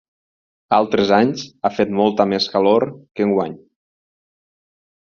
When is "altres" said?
0.77-1.13